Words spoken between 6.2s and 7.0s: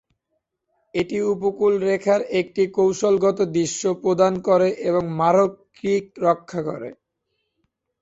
রক্ষা করে।